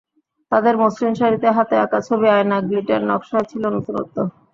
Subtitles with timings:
[0.51, 4.15] তাঁদের মসলিন শাড়িতে হাতে আঁকা ছবি, আয়না, গ্লিটার নকশায় ছিল নতুনত্ব।